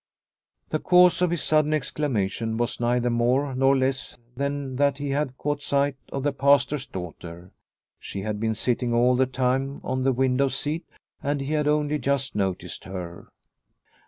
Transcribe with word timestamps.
The 0.69 0.79
cause 0.79 1.21
of 1.21 1.29
his 1.29 1.43
sudden 1.43 1.75
exclamation 1.75 2.57
was 2.57 2.79
neither 2.79 3.11
more 3.11 3.53
nor 3.53 3.77
less 3.77 4.17
than 4.35 4.77
that 4.77 4.97
he 4.97 5.11
had 5.11 5.37
caught 5.37 5.61
sight 5.61 5.95
of 6.11 6.23
the 6.23 6.33
Pastor's 6.33 6.87
daughter. 6.87 7.51
She 7.99 8.21
had 8.23 8.39
been 8.39 8.55
sitting 8.55 8.95
all 8.95 9.15
the 9.15 9.27
time 9.27 9.79
on 9.83 10.01
the 10.01 10.11
window 10.11 10.47
seat 10.47 10.87
and 11.21 11.39
he 11.39 11.53
had 11.53 11.67
only 11.67 11.99
just 11.99 12.33
noticed 12.35 12.85
her. 12.85 13.27